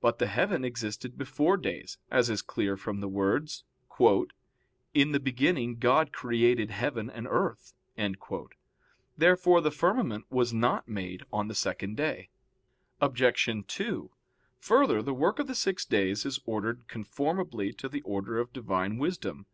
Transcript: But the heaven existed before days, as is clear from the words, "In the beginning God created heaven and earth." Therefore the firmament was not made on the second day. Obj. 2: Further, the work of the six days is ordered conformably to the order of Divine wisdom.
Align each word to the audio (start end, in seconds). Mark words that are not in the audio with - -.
But 0.00 0.20
the 0.20 0.28
heaven 0.28 0.64
existed 0.64 1.18
before 1.18 1.56
days, 1.56 1.98
as 2.08 2.30
is 2.30 2.40
clear 2.40 2.76
from 2.76 3.00
the 3.00 3.08
words, 3.08 3.64
"In 4.94 5.10
the 5.10 5.18
beginning 5.18 5.78
God 5.80 6.12
created 6.12 6.70
heaven 6.70 7.10
and 7.10 7.26
earth." 7.28 7.74
Therefore 9.18 9.60
the 9.60 9.72
firmament 9.72 10.26
was 10.30 10.52
not 10.54 10.86
made 10.86 11.24
on 11.32 11.48
the 11.48 11.54
second 11.56 11.96
day. 11.96 12.28
Obj. 13.00 13.48
2: 13.66 14.10
Further, 14.60 15.02
the 15.02 15.12
work 15.12 15.40
of 15.40 15.48
the 15.48 15.54
six 15.56 15.84
days 15.84 16.24
is 16.24 16.38
ordered 16.44 16.86
conformably 16.86 17.72
to 17.72 17.88
the 17.88 18.02
order 18.02 18.38
of 18.38 18.52
Divine 18.52 18.98
wisdom. 18.98 19.46